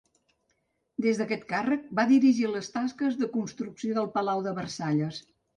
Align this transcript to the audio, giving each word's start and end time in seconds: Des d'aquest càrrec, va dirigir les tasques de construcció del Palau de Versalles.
Des 1.05 1.19
d'aquest 1.19 1.43
càrrec, 1.51 1.83
va 2.01 2.07
dirigir 2.13 2.49
les 2.55 2.71
tasques 2.79 3.21
de 3.23 3.31
construcció 3.37 3.99
del 4.01 4.13
Palau 4.19 4.45
de 4.49 4.59
Versalles. 4.63 5.25